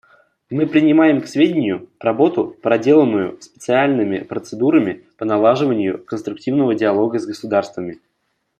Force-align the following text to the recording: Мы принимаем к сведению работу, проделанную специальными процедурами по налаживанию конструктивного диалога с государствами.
Мы 0.49 0.65
принимаем 0.65 1.21
к 1.21 1.27
сведению 1.27 1.87
работу, 1.99 2.57
проделанную 2.63 3.39
специальными 3.39 4.17
процедурами 4.23 5.05
по 5.15 5.25
налаживанию 5.25 6.03
конструктивного 6.03 6.73
диалога 6.73 7.19
с 7.19 7.27
государствами. 7.27 7.99